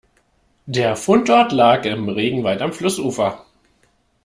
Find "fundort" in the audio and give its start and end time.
0.95-1.51